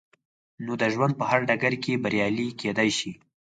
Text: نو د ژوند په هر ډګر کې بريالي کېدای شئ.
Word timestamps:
نو 0.65 0.71
د 0.81 0.83
ژوند 0.93 1.13
په 1.19 1.25
هر 1.31 1.39
ډګر 1.49 1.73
کې 1.83 2.01
بريالي 2.03 2.47
کېدای 2.61 2.89
شئ. 2.97 3.11